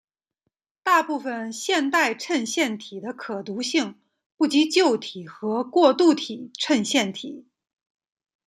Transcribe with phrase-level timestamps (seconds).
[0.81, 4.01] 大部分现代衬线体的可读性
[4.35, 7.45] 不及旧体和过渡体衬线体。